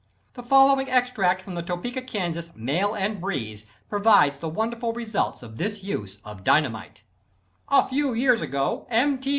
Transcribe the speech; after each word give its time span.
The 0.33 0.41
following 0.41 0.89
extract 0.89 1.43
from 1.43 1.53
the 1.53 1.61
Topeka, 1.61 2.01
Kansas, 2.01 2.51
"Mail 2.55 2.95
and 2.95 3.21
Breeze" 3.21 3.65
proves 3.87 4.39
the 4.39 4.49
wonderful 4.49 4.93
results 4.93 5.43
of 5.43 5.57
this 5.57 5.83
use 5.83 6.17
of 6.25 6.43
dynamite: 6.43 7.03
"A 7.67 7.87
few 7.87 8.15
years 8.15 8.41
ago 8.41 8.87
M. 8.89 9.19
T. 9.19 9.29